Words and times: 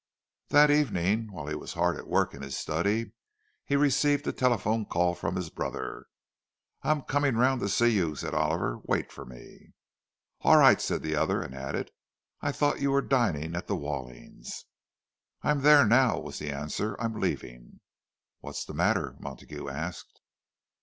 That 0.49 0.71
evening, 0.71 1.31
while 1.31 1.45
he 1.45 1.53
was 1.53 1.73
hard 1.73 1.95
at 1.95 2.07
work 2.07 2.33
in 2.33 2.41
his 2.41 2.57
study, 2.57 3.11
he 3.63 3.75
received 3.75 4.25
a 4.25 4.31
telephone 4.33 4.83
call 4.83 5.13
from 5.13 5.35
his 5.35 5.51
brother. 5.51 6.07
"I'm 6.81 7.03
coming 7.03 7.35
round 7.35 7.61
to 7.61 7.69
see 7.69 7.89
you," 7.89 8.15
said 8.15 8.33
Oliver. 8.33 8.79
"Wait 8.87 9.11
for 9.11 9.25
me." 9.27 9.73
"All 10.39 10.57
right," 10.57 10.81
said 10.81 11.03
the 11.03 11.15
other, 11.15 11.43
and 11.43 11.53
added, 11.53 11.91
"I 12.41 12.51
thought 12.51 12.81
you 12.81 12.89
were 12.89 13.03
dining 13.03 13.53
at 13.55 13.67
the 13.67 13.75
Wallings'." 13.75 14.65
"I'm 15.43 15.61
there 15.61 15.85
now," 15.85 16.17
was 16.19 16.39
the 16.39 16.49
answer. 16.49 16.99
"I'm 16.99 17.19
leaving." 17.19 17.79
"What 18.39 18.55
is 18.57 18.65
the 18.65 18.73
matter?" 18.73 19.15
Montague 19.19 19.69
asked. 19.69 20.19